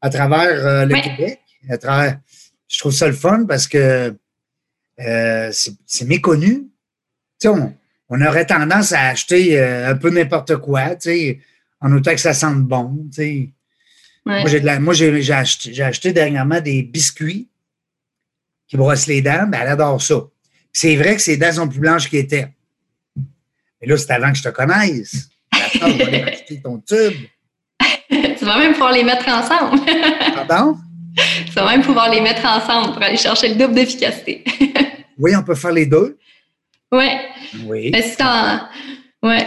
À 0.02 0.10
travers 0.10 0.86
le 0.86 1.02
Québec. 1.02 1.40
À 1.70 1.78
travers, 1.78 2.20
je 2.68 2.80
trouve 2.80 2.94
ça 2.94 3.08
le 3.08 3.14
fun 3.14 3.46
parce 3.46 3.68
que 3.68 4.16
euh, 5.00 5.52
c'est 5.52 6.06
méconnu. 6.06 6.68
On, 7.46 7.74
on, 8.10 8.22
aurait 8.22 8.46
tendance 8.46 8.94
à 8.94 9.08
acheter 9.08 9.60
euh, 9.60 9.92
un 9.92 9.96
peu 9.96 10.10
n'importe 10.10 10.58
quoi, 10.58 10.96
en 11.82 11.92
autant 11.92 12.12
que 12.12 12.20
ça 12.20 12.34
sente 12.34 12.64
bon. 12.64 13.08
Moi, 14.26 14.46
j'ai 14.94 15.32
acheté, 15.32 15.82
acheté, 15.82 16.14
dernièrement 16.14 16.60
des 16.60 16.84
biscuits 16.84 17.48
qui 18.68 18.76
brossent 18.76 19.08
les 19.08 19.22
dents, 19.22 19.48
ben, 19.48 19.60
elle 19.62 19.70
adore 19.70 20.02
ça. 20.02 20.22
C'est 20.74 20.96
vrai 20.98 21.16
que 21.16 21.22
ses 21.22 21.38
dents 21.38 21.54
sont 21.54 21.70
plus 21.70 21.80
blanches 21.80 22.10
qu'elles 22.10 22.22
étaient. 22.22 22.50
Mais 23.80 23.88
là, 23.88 23.98
c'est 23.98 24.12
avant 24.12 24.32
que 24.32 24.38
je 24.38 24.44
te 24.44 24.50
connaisse. 24.50 25.30
Attends, 25.52 25.92
on 25.92 25.98
va 25.98 26.28
acheter 26.28 26.62
ton 26.62 26.80
tube. 26.80 27.14
Vas 28.48 28.58
même 28.58 28.74
pouvoir 28.74 28.92
les 28.92 29.04
mettre 29.04 29.28
ensemble. 29.28 29.80
Pardon? 30.36 30.78
Tu 31.48 31.52
vas 31.54 31.66
même 31.72 31.82
pouvoir 31.82 32.12
les 32.12 32.22
mettre 32.22 32.46
ensemble 32.46 32.94
pour 32.94 33.02
aller 33.02 33.18
chercher 33.18 33.50
le 33.50 33.56
double 33.56 33.74
d'efficacité. 33.74 34.44
oui, 35.18 35.36
on 35.36 35.42
peut 35.42 35.56
faire 35.56 35.72
les 35.72 35.88
deux. 35.88 36.16
Oui. 36.92 37.10
Oui. 37.66 37.92
Oui. 39.24 39.40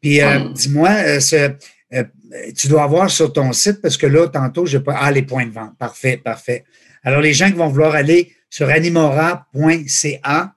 Puis, 0.00 0.22
euh, 0.22 0.48
dis-moi, 0.50 0.90
euh, 0.90 1.18
euh, 1.92 2.04
tu 2.56 2.68
dois 2.68 2.84
avoir 2.84 3.10
sur 3.10 3.32
ton 3.32 3.52
site, 3.52 3.82
parce 3.82 3.96
que 3.96 4.06
là, 4.06 4.28
tantôt, 4.28 4.64
j'ai 4.64 4.78
pas. 4.78 4.96
Ah, 4.96 5.10
les 5.10 5.22
points 5.22 5.44
de 5.44 5.50
vente. 5.50 5.76
Parfait, 5.76 6.16
parfait. 6.16 6.64
Alors, 7.02 7.20
les 7.20 7.34
gens 7.34 7.50
qui 7.50 7.56
vont 7.56 7.66
vouloir 7.66 7.96
aller 7.96 8.32
sur 8.48 8.68
animora.ca, 8.68 10.54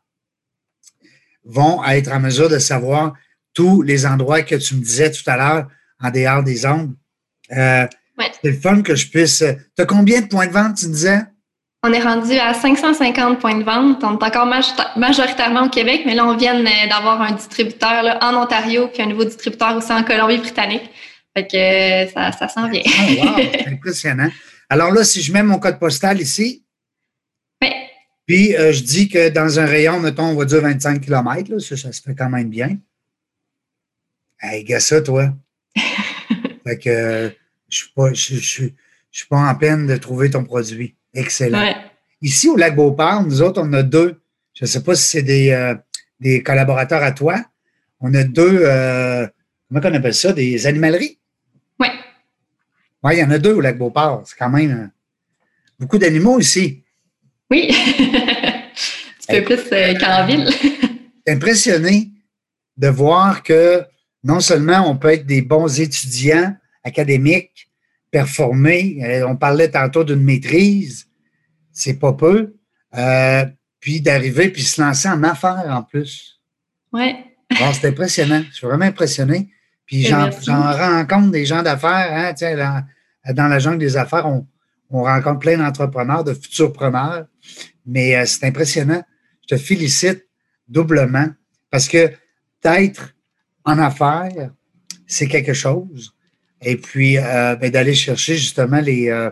vont 1.45 1.83
être 1.85 2.11
en 2.11 2.19
mesure 2.19 2.49
de 2.49 2.59
savoir 2.59 3.13
tous 3.53 3.81
les 3.81 4.05
endroits 4.05 4.41
que 4.43 4.55
tu 4.55 4.75
me 4.75 4.81
disais 4.81 5.11
tout 5.11 5.29
à 5.29 5.37
l'heure 5.37 5.67
en 6.01 6.09
dehors 6.09 6.43
des 6.43 6.65
ondes. 6.65 6.95
Euh, 7.57 7.87
C'est 8.41 8.51
le 8.51 8.57
fun 8.57 8.81
que 8.81 8.95
je 8.95 9.09
puisse. 9.09 9.43
Tu 9.75 9.81
as 9.81 9.85
combien 9.85 10.21
de 10.21 10.27
points 10.27 10.47
de 10.47 10.53
vente, 10.53 10.77
tu 10.77 10.85
disais? 10.87 11.21
On 11.85 11.91
est 11.91 11.99
rendu 11.99 12.31
à 12.37 12.53
550 12.53 13.39
points 13.39 13.57
de 13.57 13.63
vente. 13.63 14.01
On 14.03 14.17
est 14.17 14.23
encore 14.23 14.45
majoritairement 14.95 15.65
au 15.65 15.69
Québec, 15.69 16.03
mais 16.05 16.15
là, 16.15 16.25
on 16.25 16.37
vient 16.37 16.57
d'avoir 16.87 17.21
un 17.21 17.33
distributeur 17.33 18.03
là, 18.03 18.19
en 18.21 18.41
Ontario, 18.41 18.87
puis 18.87 19.03
un 19.03 19.07
nouveau 19.07 19.25
distributeur 19.25 19.75
aussi 19.75 19.91
en 19.91 20.01
Colombie-Britannique. 20.03 20.89
Fait 21.35 21.45
que 21.45 21.57
euh, 21.57 22.09
ça, 22.11 22.31
ça 22.31 22.47
s'en 22.47 22.69
vient. 22.69 22.83
oh, 22.85 23.25
wow, 23.25 23.45
impressionnant. 23.73 24.29
Alors 24.69 24.91
là, 24.91 25.03
si 25.03 25.21
je 25.21 25.33
mets 25.33 25.43
mon 25.43 25.59
code 25.59 25.77
postal 25.77 26.21
ici, 26.21 26.63
oui. 27.61 27.69
puis 28.25 28.55
euh, 28.55 28.71
je 28.71 28.81
dis 28.81 29.09
que 29.09 29.27
dans 29.29 29.59
un 29.59 29.65
rayon, 29.65 29.99
mettons, 29.99 30.27
on 30.27 30.35
va 30.35 30.45
dire 30.45 30.61
25 30.61 31.01
km, 31.01 31.59
ça, 31.59 31.75
ça 31.75 31.91
se 31.91 32.01
fait 32.01 32.15
quand 32.15 32.29
même 32.29 32.49
bien. 32.49 32.77
Hey, 34.39 34.63
gars, 34.63 34.79
ça, 34.79 35.01
toi. 35.01 35.33
fait 36.65 36.77
que 36.77 37.35
je 37.73 38.15
suis 38.15 38.35
je, 38.35 38.63
je 39.11 39.19
suis 39.19 39.27
pas 39.27 39.37
en 39.37 39.55
peine 39.55 39.87
de 39.87 39.95
trouver 39.97 40.29
ton 40.29 40.43
produit. 40.43 40.95
Excellent. 41.13 41.73
Ici, 42.21 42.49
au 42.49 42.55
Lac 42.55 42.75
Beauport, 42.75 43.23
nous 43.23 43.41
autres, 43.41 43.61
on 43.63 43.71
a 43.73 43.83
deux. 43.83 44.21
Je 44.53 44.65
ne 44.65 44.67
sais 44.67 44.83
pas 44.83 44.95
si 44.95 45.03
c'est 45.03 45.21
des, 45.21 45.51
euh, 45.51 45.75
des 46.19 46.41
collaborateurs 46.41 47.03
à 47.03 47.11
toi. 47.11 47.43
On 47.99 48.13
a 48.13 48.23
deux, 48.23 48.61
euh, 48.63 49.27
comment 49.69 49.81
on 49.83 49.93
appelle 49.93 50.13
ça, 50.13 50.33
des 50.33 50.65
animaleries? 50.65 51.19
Oui. 51.79 51.87
Oui, 53.03 53.13
il 53.15 53.19
y 53.19 53.23
en 53.23 53.31
a 53.31 53.37
deux 53.37 53.53
au 53.53 53.61
Lac 53.61 53.77
Beauport. 53.77 54.23
C'est 54.25 54.37
quand 54.37 54.49
même 54.49 54.71
euh, 54.71 54.87
beaucoup 55.79 55.97
d'animaux 55.97 56.39
ici. 56.39 56.83
Oui. 57.51 57.69
Un 59.29 59.41
peu 59.41 59.55
plus 59.55 59.97
qu'en 59.99 60.25
ville. 60.25 60.49
impressionné 61.27 62.09
de 62.77 62.87
voir 62.87 63.43
que 63.43 63.83
non 64.23 64.39
seulement 64.39 64.89
on 64.89 64.97
peut 64.97 65.13
être 65.13 65.25
des 65.25 65.41
bons 65.41 65.79
étudiants 65.79 66.55
académiques, 66.83 67.69
performer. 68.11 68.99
Euh, 69.03 69.27
on 69.27 69.35
parlait 69.35 69.69
tantôt 69.69 70.03
d'une 70.03 70.23
maîtrise, 70.23 71.07
c'est 71.71 71.99
pas 71.99 72.13
peu. 72.13 72.55
Euh, 72.95 73.45
puis 73.79 74.01
d'arriver 74.01 74.49
puis 74.49 74.61
se 74.61 74.81
lancer 74.81 75.09
en 75.09 75.23
affaires 75.23 75.65
en 75.67 75.83
plus. 75.83 76.39
Oui. 76.93 77.15
Bon, 77.59 77.73
c'est 77.73 77.87
impressionnant. 77.87 78.43
Je 78.49 78.55
suis 78.55 78.67
vraiment 78.67 78.85
impressionné. 78.85 79.49
Puis 79.85 80.03
j'en 80.03 80.29
rencontre 80.47 81.31
des 81.31 81.45
gens 81.45 81.63
d'affaires. 81.63 82.33
Hein, 82.39 82.55
dans, 82.55 82.85
dans 83.33 83.47
la 83.47 83.59
jungle 83.59 83.79
des 83.79 83.97
affaires, 83.97 84.27
on, 84.27 84.47
rencontre 84.89 85.39
plein 85.39 85.57
d'entrepreneurs, 85.57 86.23
de 86.23 86.33
futurs 86.33 86.71
preneurs. 86.71 87.25
Mais 87.85 88.15
euh, 88.15 88.25
c'est 88.25 88.45
impressionnant. 88.45 89.03
Je 89.41 89.55
te 89.55 89.61
félicite 89.61 90.27
doublement 90.67 91.27
parce 91.71 91.87
que 91.87 92.11
d'être 92.63 93.15
en 93.65 93.79
affaires, 93.79 94.51
c'est 95.07 95.27
quelque 95.27 95.53
chose 95.53 96.13
et 96.63 96.77
puis 96.77 97.17
euh, 97.17 97.55
ben, 97.55 97.69
d'aller 97.69 97.93
chercher 97.93 98.35
justement 98.35 98.79
les, 98.79 99.09
euh, 99.09 99.29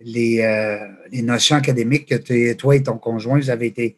les, 0.00 0.40
euh, 0.40 0.78
les, 1.10 1.22
notions 1.22 1.56
académiques 1.56 2.06
que 2.06 2.52
toi 2.54 2.76
et 2.76 2.82
ton 2.82 2.98
conjoint, 2.98 3.38
vous 3.38 3.50
avez 3.50 3.66
été 3.66 3.96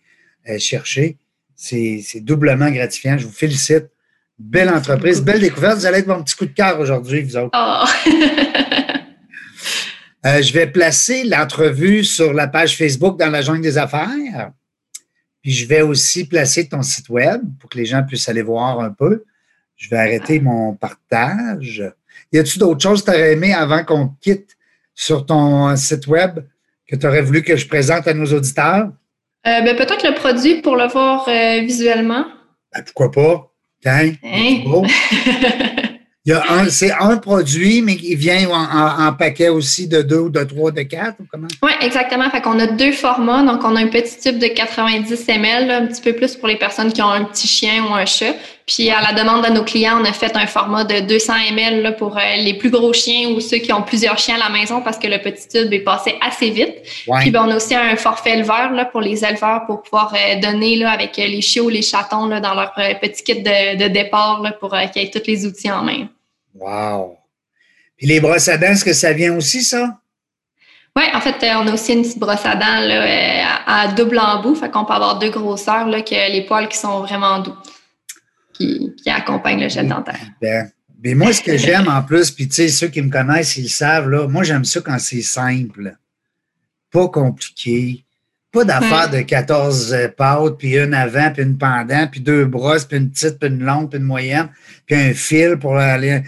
chercher. 0.58 1.18
C'est 1.54 2.20
doublement 2.20 2.70
gratifiant. 2.70 3.18
Je 3.18 3.26
vous 3.26 3.32
félicite. 3.32 3.88
Belle 4.38 4.70
entreprise, 4.70 5.20
belle 5.20 5.40
découverte. 5.40 5.78
Vous 5.78 5.86
allez 5.86 5.98
être 5.98 6.06
mon 6.06 6.22
petit 6.22 6.36
coup 6.36 6.46
de 6.46 6.52
cœur 6.52 6.78
aujourd'hui, 6.78 7.22
vous 7.22 7.36
autres. 7.36 7.50
Oh. 7.54 7.84
je 10.24 10.52
vais 10.52 10.68
placer 10.68 11.24
l'entrevue 11.24 12.04
sur 12.04 12.32
la 12.32 12.46
page 12.46 12.76
Facebook 12.76 13.18
dans 13.18 13.30
la 13.30 13.42
jungle 13.42 13.62
des 13.62 13.76
affaires. 13.76 14.52
Puis 15.42 15.52
je 15.52 15.66
vais 15.66 15.82
aussi 15.82 16.26
placer 16.26 16.68
ton 16.68 16.82
site 16.82 17.08
web 17.08 17.42
pour 17.58 17.68
que 17.68 17.78
les 17.78 17.84
gens 17.84 18.04
puissent 18.04 18.28
aller 18.28 18.42
voir 18.42 18.80
un 18.80 18.90
peu. 18.90 19.24
Je 19.76 19.90
vais 19.90 19.98
arrêter 19.98 20.40
mon 20.40 20.74
partage. 20.74 21.82
Y 22.32 22.38
a-t-il 22.38 22.58
d'autres 22.58 22.82
choses 22.82 23.02
que 23.02 23.10
tu 23.10 23.16
aurais 23.16 23.32
aimé 23.32 23.54
avant 23.54 23.84
qu'on 23.84 24.08
quitte 24.20 24.56
sur 24.94 25.24
ton 25.24 25.74
site 25.76 26.06
web 26.06 26.40
que 26.88 26.96
tu 26.96 27.06
aurais 27.06 27.22
voulu 27.22 27.42
que 27.42 27.56
je 27.56 27.66
présente 27.66 28.06
à 28.08 28.14
nos 28.14 28.26
auditeurs? 28.26 28.88
Euh, 29.46 29.60
ben, 29.62 29.76
peut-être 29.76 30.06
le 30.06 30.14
produit 30.14 30.60
pour 30.62 30.76
le 30.76 30.88
voir 30.88 31.28
euh, 31.28 31.60
visuellement. 31.60 32.24
Ben, 32.74 32.82
pourquoi 32.84 33.10
pas? 33.10 33.52
Tiens, 33.80 34.12
hein? 34.24 34.82
c'est 36.68 36.92
un 36.92 37.16
produit, 37.18 37.80
mais 37.80 37.94
il 37.94 38.16
vient 38.16 38.48
en, 38.50 39.12
paquet 39.12 39.48
aussi 39.48 39.86
de 39.86 40.02
deux 40.02 40.18
ou 40.18 40.30
de 40.30 40.42
trois, 40.42 40.72
de 40.72 40.82
quatre, 40.82 41.20
ou 41.20 41.24
comment? 41.30 41.46
Oui, 41.62 41.70
exactement. 41.80 42.28
Fait 42.30 42.40
qu'on 42.40 42.58
a 42.58 42.66
deux 42.66 42.92
formats. 42.92 43.44
Donc, 43.44 43.60
on 43.64 43.76
a 43.76 43.80
un 43.80 43.86
petit 43.86 44.18
tube 44.18 44.38
de 44.38 44.48
90 44.48 45.28
ml, 45.28 45.70
un 45.70 45.86
petit 45.86 46.02
peu 46.02 46.12
plus 46.12 46.34
pour 46.34 46.48
les 46.48 46.56
personnes 46.56 46.92
qui 46.92 47.00
ont 47.00 47.10
un 47.10 47.24
petit 47.24 47.46
chien 47.46 47.84
ou 47.84 47.94
un 47.94 48.04
chat. 48.04 48.34
Puis, 48.68 48.90
à 48.90 49.00
la 49.00 49.14
demande 49.14 49.46
de 49.46 49.50
nos 49.50 49.64
clients, 49.64 49.98
on 49.98 50.04
a 50.04 50.12
fait 50.12 50.36
un 50.36 50.46
format 50.46 50.84
de 50.84 51.00
200 51.00 51.32
ml 51.52 51.96
pour 51.96 52.18
euh, 52.18 52.36
les 52.36 52.52
plus 52.52 52.68
gros 52.68 52.92
chiens 52.92 53.30
ou 53.30 53.40
ceux 53.40 53.56
qui 53.56 53.72
ont 53.72 53.80
plusieurs 53.80 54.18
chiens 54.18 54.34
à 54.34 54.38
la 54.38 54.50
maison 54.50 54.82
parce 54.82 54.98
que 54.98 55.06
le 55.06 55.18
petit 55.18 55.48
tube 55.48 55.72
est 55.72 55.80
passé 55.80 56.16
assez 56.20 56.50
vite. 56.50 56.74
Puis, 57.20 57.30
ben, 57.30 57.46
on 57.46 57.50
a 57.50 57.56
aussi 57.56 57.74
un 57.74 57.96
forfait 57.96 58.34
éleveur 58.34 58.72
là, 58.72 58.84
pour 58.84 59.00
les 59.00 59.24
éleveurs 59.24 59.64
pour 59.66 59.80
pouvoir 59.80 60.14
euh, 60.14 60.38
donner 60.38 60.76
là, 60.76 60.90
avec 60.90 61.16
les 61.16 61.40
chiots, 61.40 61.70
les 61.70 61.80
chatons 61.80 62.26
là, 62.26 62.40
dans 62.40 62.52
leur 62.52 62.74
euh, 62.76 62.92
petit 63.00 63.24
kit 63.24 63.42
de, 63.42 63.78
de 63.82 63.88
départ 63.88 64.42
là, 64.42 64.52
pour 64.52 64.76
qu'ils 64.92 65.02
aient 65.02 65.10
tous 65.10 65.26
les 65.26 65.46
outils 65.46 65.70
en 65.70 65.82
main. 65.82 66.06
Wow! 66.54 67.16
Puis 67.96 68.06
les 68.06 68.20
brosses 68.20 68.48
à 68.48 68.58
dents, 68.58 68.66
est-ce 68.66 68.84
que 68.84 68.92
ça 68.92 69.14
vient 69.14 69.34
aussi, 69.34 69.62
ça? 69.62 69.96
Oui, 70.94 71.04
en 71.14 71.20
fait, 71.20 71.36
on 71.54 71.66
a 71.68 71.72
aussi 71.72 71.94
une 71.94 72.02
petite 72.02 72.18
brosse 72.18 72.44
à 72.44 72.54
dents 72.54 72.80
là, 72.80 73.62
à, 73.66 73.88
double 73.88 74.18
embout. 74.18 74.56
Fait 74.56 74.68
qu'on 74.68 74.84
peut 74.84 74.92
avoir 74.92 75.18
deux 75.18 75.30
grosseurs 75.30 75.86
là, 75.86 76.02
que 76.02 76.32
les 76.32 76.42
poils 76.42 76.68
qui 76.68 76.76
sont 76.76 77.00
vraiment 77.00 77.38
doux, 77.38 77.54
qui, 78.58 78.92
accompagnent 79.06 79.62
le 79.62 79.68
gel 79.68 79.88
dentaire. 79.88 80.20
Ben, 80.42 80.70
mais 81.02 81.14
moi, 81.14 81.32
ce 81.32 81.42
que 81.42 81.56
j'aime 81.56 81.88
en 81.88 82.02
plus, 82.02 82.30
puis 82.30 82.48
tu 82.48 82.54
sais, 82.54 82.68
ceux 82.68 82.88
qui 82.88 83.00
me 83.00 83.10
connaissent, 83.10 83.56
ils 83.56 83.64
le 83.64 83.68
savent, 83.68 84.10
là, 84.10 84.26
moi, 84.28 84.42
j'aime 84.42 84.64
ça 84.64 84.80
quand 84.80 84.98
c'est 84.98 85.22
simple, 85.22 85.96
pas 86.90 87.08
compliqué, 87.08 88.04
pas 88.50 88.64
d'affaire 88.64 89.10
de 89.10 89.20
14 89.20 89.92
euh, 89.92 90.08
pâtes, 90.08 90.58
puis 90.58 90.76
une 90.76 90.94
avant, 90.94 91.30
puis 91.32 91.42
une 91.42 91.58
pendant, 91.58 92.06
puis 92.06 92.20
deux 92.20 92.44
brosses, 92.46 92.84
puis 92.84 92.96
une 92.96 93.10
petite, 93.10 93.38
puis 93.38 93.48
une 93.48 93.62
longue, 93.62 93.90
puis 93.90 93.98
une 93.98 94.06
moyenne, 94.06 94.48
puis 94.86 94.96
un 94.96 95.14
fil 95.14 95.56
pour 95.58 95.76
aller 95.76 96.22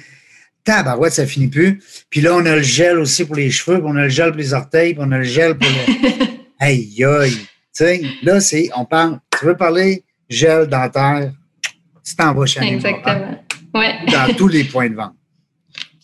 tabarouette, 0.64 1.14
ça 1.14 1.26
finit 1.26 1.48
plus. 1.48 1.82
Puis 2.10 2.20
là, 2.20 2.34
on 2.34 2.44
a 2.44 2.56
le 2.56 2.62
gel 2.62 2.98
aussi 2.98 3.24
pour 3.24 3.36
les 3.36 3.50
cheveux, 3.50 3.78
puis 3.78 3.86
on 3.88 3.96
a 3.96 4.02
le 4.02 4.08
gel 4.08 4.30
pour 4.30 4.38
les 4.38 4.52
orteils, 4.52 4.94
puis 4.94 5.02
on 5.04 5.10
a 5.12 5.18
le 5.18 5.24
gel 5.24 5.56
pour 5.56 5.68
le. 5.68 6.26
aïe, 6.60 7.04
aïe. 7.04 7.32
Tu 7.32 7.84
sais, 7.84 8.02
là, 8.22 8.40
c'est, 8.40 8.68
on 8.76 8.84
parle, 8.84 9.18
tu 9.38 9.46
veux 9.46 9.56
parler 9.56 10.04
gel 10.28 10.66
dentaire, 10.66 11.32
tu 12.10 12.16
t'en 12.16 12.34
vas 12.34 12.46
chez 12.46 12.60
Exactement. 12.62 13.44
Ouais. 13.74 13.94
Dans 14.06 14.34
tous 14.36 14.48
les 14.48 14.64
points 14.64 14.88
de 14.88 14.94
vente. 14.94 15.12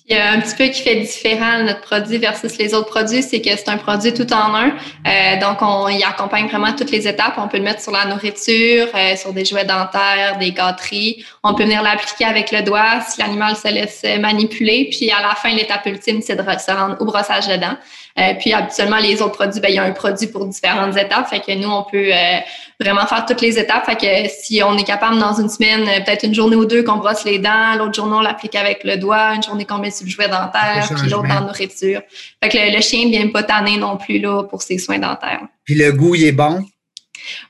Il 0.09 0.15
y 0.15 0.19
a 0.21 0.31
un 0.31 0.41
petit 0.41 0.55
peu 0.55 0.69
qui 0.69 0.83
fait 0.83 1.01
différent 1.01 1.65
notre 1.65 1.81
produit 1.81 2.19
versus 2.19 2.57
les 2.59 2.75
autres 2.75 2.91
produits, 2.91 3.25
c'est 3.25 3.41
que 3.41 3.51
c'est 3.51 3.69
un 3.69 3.77
produit 3.77 4.15
tout 4.15 4.33
en 4.33 4.55
un. 4.55 4.69
Euh, 5.05 5.41
donc, 5.41 5.59
on 5.63 5.89
y 5.89 6.05
accompagne 6.05 6.47
vraiment 6.47 6.73
toutes 6.75 6.93
les 6.93 7.09
étapes. 7.09 7.35
On 7.39 7.49
peut 7.49 7.57
le 7.57 7.65
mettre 7.65 7.81
sur 7.81 7.91
la 7.91 8.05
nourriture, 8.05 8.87
euh, 8.95 9.17
sur 9.17 9.33
des 9.33 9.45
jouets 9.45 9.65
dentaires, 9.65 10.39
des 10.39 10.53
gâteries. 10.53 11.25
On 11.43 11.55
peut 11.55 11.65
venir 11.65 11.83
l'appliquer 11.83 12.25
avec 12.25 12.53
le 12.53 12.63
doigt 12.63 13.01
si 13.01 13.21
l'animal 13.21 13.57
se 13.57 13.67
laisse 13.67 14.05
manipuler. 14.21 14.89
Puis, 14.93 15.11
à 15.11 15.21
la 15.23 15.35
fin, 15.35 15.53
l'étape 15.53 15.85
ultime, 15.87 16.23
c'est 16.23 16.37
de 16.37 16.43
se 16.43 16.71
rendre 16.71 16.97
au 17.01 17.05
brossage 17.05 17.49
de 17.49 17.57
dents. 17.57 17.77
Euh, 18.19 18.33
puis 18.41 18.53
habituellement, 18.53 18.97
les 18.97 19.21
autres 19.21 19.33
produits, 19.33 19.61
ben, 19.61 19.69
il 19.69 19.75
y 19.75 19.79
a 19.79 19.83
un 19.83 19.93
produit 19.93 20.27
pour 20.27 20.47
différentes 20.47 20.97
étapes. 20.97 21.29
Fait 21.29 21.41
que 21.41 21.55
nous, 21.55 21.69
on 21.69 21.83
peut 21.83 22.09
euh, 22.13 22.39
vraiment 22.81 23.07
faire 23.07 23.27
toutes 23.27 23.43
les 23.43 23.59
étapes. 23.59 23.85
Fait 23.85 23.97
que 23.97 24.31
si 24.31 24.63
on 24.63 24.77
est 24.79 24.85
capable 24.85 25.19
dans 25.19 25.39
une 25.39 25.51
semaine, 25.51 25.83
euh, 25.83 26.01
peut-être 26.03 26.25
une 26.25 26.35
journée 26.35 26.57
ou 26.57 26.65
deux 26.65 26.83
qu'on 26.83 26.97
brosse 26.97 27.25
les 27.25 27.39
dents, 27.39 27.75
l'autre 27.77 27.95
journée, 27.95 28.17
on 28.17 28.21
l'applique 28.21 28.55
avec 28.55 28.85
le 28.85 28.97
doigt, 28.97 29.35
une 29.35 29.43
journée 29.43 29.67
qu'on 29.67 29.79
met 29.79 29.91
sur 29.91 30.07
le 30.07 30.11
jouet 30.11 30.29
dentaire, 30.29 30.89
puis 30.97 31.11
l'autre 31.11 31.29
dans 31.29 31.35
la 31.35 31.41
nourriture. 31.43 32.01
Fait 32.43 32.49
que 32.49 32.75
le, 32.75 32.81
chien 32.81 33.05
ne 33.05 33.11
vient 33.11 33.29
pas 33.29 33.43
tanner 33.43 33.77
non 33.77 33.99
plus 33.99 34.19
là, 34.19 34.45
pour 34.45 34.63
ses 34.63 34.79
soins 34.79 34.99
dentaires. 34.99 35.43
Puis 35.65 35.75
le 35.75 35.93
goût, 35.93 36.15
il 36.15 36.25
est 36.25 36.33
bon? 36.33 36.65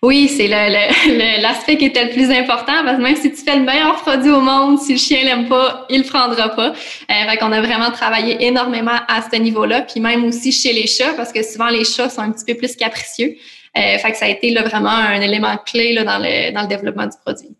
Oui, 0.02 0.28
c'est 0.28 0.48
l'aspect 1.40 1.76
qui 1.76 1.86
était 1.86 2.04
le 2.04 2.10
plus 2.10 2.30
important 2.30 2.84
parce 2.84 2.96
que 2.96 3.02
même 3.02 3.16
si 3.16 3.30
tu 3.30 3.42
fais 3.42 3.56
le 3.56 3.64
meilleur 3.64 3.96
produit 3.96 4.30
au 4.30 4.40
monde, 4.40 4.78
si 4.80 4.92
le 4.92 4.98
chien 4.98 5.24
l'aime 5.24 5.48
pas, 5.48 5.86
il 5.90 6.02
le 6.02 6.06
prendra 6.06 6.50
pas. 6.50 6.70
Euh, 6.70 7.30
fait 7.30 7.36
qu'on 7.38 7.52
a 7.52 7.60
vraiment 7.60 7.90
travaillé 7.90 8.46
énormément 8.46 8.98
à 9.08 9.22
ce 9.22 9.36
niveau-là, 9.36 9.82
puis 9.82 10.00
même 10.00 10.24
aussi 10.24 10.52
chez 10.52 10.72
les 10.72 10.86
chats 10.86 11.14
parce 11.16 11.32
que 11.32 11.42
souvent 11.42 11.68
les 11.68 11.84
chats 11.84 12.08
sont 12.08 12.22
un 12.22 12.30
petit 12.30 12.44
peu 12.44 12.54
plus 12.54 12.76
capricieux. 12.76 13.36
Euh, 13.76 13.98
fait 13.98 14.12
que 14.12 14.16
ça 14.16 14.24
a 14.24 14.28
été 14.28 14.50
là, 14.50 14.62
vraiment 14.62 14.88
un 14.88 15.20
élément 15.20 15.56
clé 15.58 15.92
là, 15.92 16.04
dans, 16.04 16.18
le, 16.18 16.52
dans 16.52 16.62
le 16.62 16.68
développement 16.68 17.06
du 17.06 17.16
produit. 17.22 17.54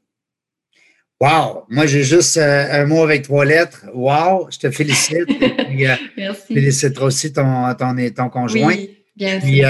Wow! 1.21 1.65
Moi, 1.69 1.87
j'ai 1.87 2.03
juste 2.03 2.37
euh, 2.37 2.83
un 2.83 2.87
mot 2.87 3.03
avec 3.03 3.23
trois 3.23 3.45
lettres. 3.45 3.85
Wow! 3.95 4.49
Je 4.51 4.59
te 4.59 4.71
félicite. 4.71 5.31
Et 5.41 5.89
euh, 5.89 5.95
Merci. 6.17 6.55
Félicite 6.55 6.99
aussi 6.99 7.33
ton, 7.33 7.75
ton, 7.75 7.95
ton 8.15 8.29
conjoint. 8.29 8.67
Oui, 8.67 8.99
bien 9.17 9.41
puis, 9.41 9.63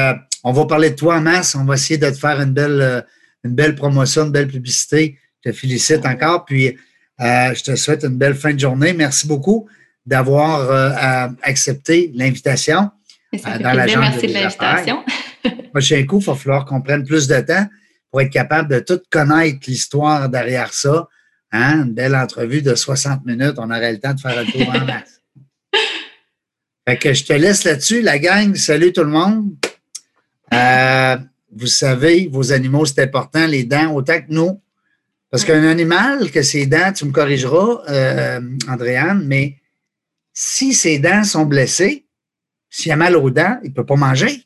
on 0.49 0.53
va 0.53 0.65
parler 0.65 0.91
de 0.91 0.95
toi 0.95 1.17
en 1.17 1.21
masse. 1.21 1.57
On 1.57 1.65
va 1.65 1.75
essayer 1.75 1.99
de 1.99 2.09
te 2.09 2.17
faire 2.17 2.41
une 2.41 2.53
belle, 2.53 2.81
euh, 2.81 3.01
une 3.43 3.53
belle 3.53 3.75
promotion, 3.75 4.27
une 4.27 4.31
belle 4.31 4.47
publicité. 4.47 5.19
Je 5.45 5.51
te 5.51 5.57
félicite 5.57 6.07
encore. 6.07 6.45
Puis, 6.45 6.69
euh, 6.69 7.53
je 7.53 7.65
te 7.65 7.75
souhaite 7.75 8.05
une 8.05 8.17
belle 8.17 8.37
fin 8.37 8.55
de 8.55 8.61
journée. 8.61 8.93
Merci 8.93 9.27
beaucoup 9.27 9.69
d'avoir 10.07 10.71
euh, 10.71 11.29
accepté 11.43 12.13
l'invitation. 12.15 12.91
dans 13.33 13.73
la 13.73 13.87
Merci 13.87 14.29
de 14.29 14.33
l'invitation. 14.35 15.05
Prochain 15.73 16.07
coup, 16.07 16.21
il 16.21 16.27
va 16.27 16.35
falloir 16.37 16.65
qu'on 16.65 16.81
prenne 16.81 17.03
plus 17.03 17.27
de 17.27 17.41
temps 17.41 17.67
pour 18.13 18.21
être 18.21 18.31
capable 18.31 18.71
de 18.71 18.79
tout 18.79 19.01
connaître 19.11 19.59
l'histoire 19.67 20.29
derrière 20.29 20.73
ça. 20.73 21.09
Hein? 21.51 21.87
Une 21.87 21.93
belle 21.93 22.15
entrevue 22.15 22.63
de 22.63 22.77
60 22.77 23.27
minutes. 23.27 23.55
On 23.59 23.69
aurait 23.69 23.95
le 23.95 23.99
temps 23.99 24.15
de 24.15 24.21
faire 24.21 24.39
un 24.39 24.45
tour 24.45 24.69
en 24.69 24.85
masse. 24.85 25.21
Fait 26.89 26.99
que 26.99 27.13
je 27.13 27.25
te 27.25 27.33
laisse 27.33 27.65
là-dessus, 27.65 28.01
la 28.01 28.21
gang. 28.21 28.55
Salut 28.55 28.93
tout 28.93 29.03
le 29.03 29.11
monde. 29.11 29.51
Euh, 30.53 31.17
vous 31.55 31.67
savez, 31.67 32.29
vos 32.31 32.53
animaux, 32.53 32.85
c'est 32.85 33.03
important, 33.03 33.47
les 33.47 33.65
dents, 33.65 33.93
autant 33.95 34.21
que 34.21 34.27
nous. 34.29 34.61
Parce 35.31 35.45
qu'un 35.45 35.65
animal, 35.65 36.31
que 36.31 36.43
ses 36.43 36.67
dents, 36.67 36.93
tu 36.93 37.05
me 37.05 37.13
corrigeras, 37.13 37.83
euh, 37.89 38.41
Andréane, 38.69 39.25
mais 39.27 39.57
si 40.33 40.73
ses 40.73 40.99
dents 40.99 41.25
sont 41.25 41.45
blessées, 41.45 42.07
s'il 42.71 42.93
a 42.93 42.97
mal 42.97 43.17
aux 43.17 43.31
dents, 43.31 43.59
il 43.63 43.71
ne 43.71 43.75
peut 43.75 43.87
pas 43.87 43.97
manger. 43.97 44.45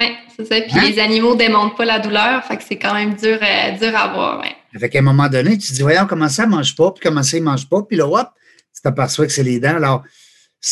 Oui, 0.00 0.08
c'est 0.36 0.44
ça. 0.44 0.60
Puis 0.60 0.78
hein? 0.78 0.88
les 0.88 0.98
animaux 0.98 1.34
ne 1.34 1.38
démontrent 1.38 1.76
pas 1.76 1.84
la 1.84 1.98
douleur, 1.98 2.44
fait 2.44 2.56
que 2.56 2.64
c'est 2.64 2.78
quand 2.78 2.94
même 2.94 3.14
dur, 3.14 3.38
euh, 3.40 3.78
dur 3.78 3.96
à 3.96 4.12
voir. 4.12 4.40
Ouais. 4.40 4.54
Fait 4.78 4.88
qu'à 4.88 4.98
un 4.98 5.02
moment 5.02 5.28
donné, 5.28 5.56
tu 5.56 5.68
te 5.68 5.72
dis, 5.72 5.82
voyons, 5.82 6.06
comment 6.06 6.28
ça 6.28 6.46
ne 6.46 6.50
mange 6.50 6.74
pas, 6.76 6.90
puis 6.92 7.02
comment 7.02 7.22
ça 7.22 7.38
ne 7.38 7.42
mange 7.42 7.68
pas, 7.68 7.82
puis 7.82 7.96
là, 7.96 8.06
hop, 8.06 8.28
tu 8.74 8.82
t'aperçois 8.82 9.26
que 9.26 9.32
c'est 9.32 9.42
les 9.42 9.60
dents. 9.60 9.76
Alors, 9.76 10.02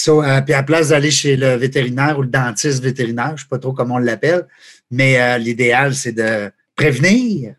euh, 0.08 0.40
puis 0.40 0.54
à 0.54 0.58
la 0.58 0.62
place 0.62 0.88
d'aller 0.88 1.10
chez 1.10 1.36
le 1.36 1.56
vétérinaire 1.56 2.18
ou 2.18 2.22
le 2.22 2.28
dentiste 2.28 2.82
vétérinaire, 2.82 3.28
je 3.28 3.32
ne 3.32 3.38
sais 3.38 3.46
pas 3.50 3.58
trop 3.58 3.72
comment 3.72 3.96
on 3.96 3.98
l'appelle, 3.98 4.46
mais 4.90 5.20
euh, 5.20 5.38
l'idéal, 5.38 5.94
c'est 5.94 6.12
de 6.12 6.50
prévenir. 6.74 7.54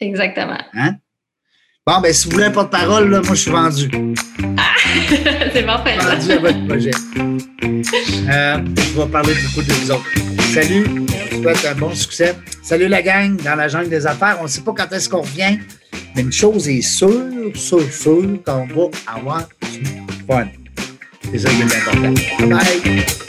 Exactement. 0.00 0.58
Hein? 0.74 0.96
Bon, 1.86 2.00
ben 2.00 2.12
si 2.12 2.26
vous 2.26 2.32
voulez 2.34 2.46
un 2.46 2.50
porte-parole, 2.50 3.08
moi, 3.08 3.22
je 3.30 3.34
suis 3.34 3.50
vendu. 3.50 3.88
Ah, 4.58 4.74
c'est 5.52 5.62
parfait. 5.64 5.96
Vendu 5.96 6.32
à 6.32 6.38
votre 6.38 6.66
projet. 6.66 6.90
Euh, 8.28 8.58
je 8.76 9.00
vais 9.00 9.06
parler 9.06 9.34
beaucoup 9.34 9.66
de 9.66 9.72
vous 9.72 9.90
autres. 9.92 10.06
Salut, 10.52 10.84
je 11.30 11.36
vous 11.36 11.42
souhaite 11.42 11.64
un 11.64 11.74
bon 11.76 11.94
succès. 11.94 12.34
Salut 12.62 12.88
la 12.88 13.02
gang 13.02 13.36
dans 13.42 13.54
la 13.54 13.68
jungle 13.68 13.88
des 13.88 14.04
affaires. 14.04 14.38
On 14.40 14.44
ne 14.44 14.48
sait 14.48 14.62
pas 14.62 14.72
quand 14.76 14.92
est-ce 14.92 15.08
qu'on 15.08 15.20
revient, 15.20 15.58
mais 16.16 16.22
une 16.22 16.32
chose 16.32 16.68
est 16.68 16.82
sûre, 16.82 17.22
sûre, 17.54 17.92
sûre, 17.92 18.42
qu'on 18.44 18.66
va 18.66 18.90
avoir 19.06 19.48
du 19.72 19.84
fun. 20.26 20.48
is 21.32 21.44
a 21.44 21.48
win. 22.00 22.50
Bye. 22.50 23.25